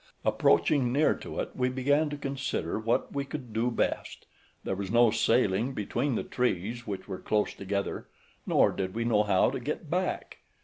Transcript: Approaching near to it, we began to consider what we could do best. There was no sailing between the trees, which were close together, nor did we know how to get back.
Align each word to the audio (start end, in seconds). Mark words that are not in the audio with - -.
Approaching 0.25 0.91
near 0.91 1.13
to 1.13 1.39
it, 1.41 1.51
we 1.55 1.69
began 1.69 2.09
to 2.09 2.17
consider 2.17 2.79
what 2.79 3.13
we 3.13 3.23
could 3.23 3.53
do 3.53 3.69
best. 3.69 4.25
There 4.63 4.73
was 4.75 4.89
no 4.89 5.11
sailing 5.11 5.73
between 5.75 6.15
the 6.15 6.23
trees, 6.23 6.87
which 6.87 7.07
were 7.07 7.19
close 7.19 7.53
together, 7.53 8.07
nor 8.47 8.71
did 8.71 8.95
we 8.95 9.05
know 9.05 9.21
how 9.21 9.51
to 9.51 9.59
get 9.59 9.91
back. 9.91 10.39